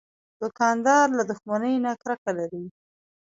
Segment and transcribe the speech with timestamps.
[0.41, 2.65] دوکاندار له دښمنۍ نه کرکه لري.